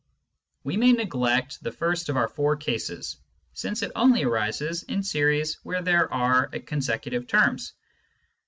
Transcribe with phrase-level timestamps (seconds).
[0.63, 3.17] We may neglect the first of our four cases,
[3.53, 7.73] since it only arises in series where there are consecutive terms.